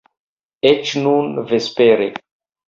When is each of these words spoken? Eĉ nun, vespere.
Eĉ 0.69 0.93
nun, 1.03 1.29
vespere. 1.53 2.09